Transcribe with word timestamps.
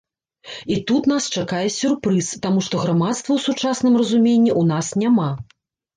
І 0.75 0.77
тут 0.91 1.09
нас 1.11 1.27
чакае 1.41 1.59
сюрпрыз, 1.75 2.29
таму 2.45 2.65
што 2.69 2.75
грамадства 2.85 3.31
ў 3.33 3.39
сучасным 3.47 3.93
разуменні 4.03 4.51
ў 4.59 4.71
нас 4.75 4.93
няма. 5.03 5.29